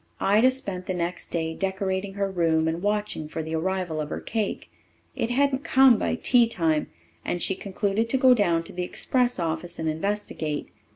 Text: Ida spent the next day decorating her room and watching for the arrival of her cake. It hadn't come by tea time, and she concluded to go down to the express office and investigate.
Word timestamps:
Ida 0.19 0.49
spent 0.49 0.87
the 0.87 0.95
next 0.95 1.27
day 1.29 1.53
decorating 1.53 2.15
her 2.15 2.27
room 2.27 2.67
and 2.67 2.81
watching 2.81 3.29
for 3.29 3.43
the 3.43 3.53
arrival 3.53 4.01
of 4.01 4.09
her 4.09 4.19
cake. 4.19 4.71
It 5.15 5.29
hadn't 5.29 5.63
come 5.63 5.99
by 5.99 6.15
tea 6.15 6.47
time, 6.47 6.87
and 7.23 7.39
she 7.39 7.53
concluded 7.53 8.09
to 8.09 8.17
go 8.17 8.33
down 8.33 8.63
to 8.63 8.73
the 8.73 8.81
express 8.81 9.37
office 9.37 9.77
and 9.77 9.87
investigate. 9.87 10.69